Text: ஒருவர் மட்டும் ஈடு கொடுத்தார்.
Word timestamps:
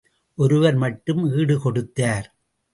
ஒருவர் 0.37 0.75
மட்டும் 0.75 1.21
ஈடு 1.35 1.59
கொடுத்தார். 1.59 2.27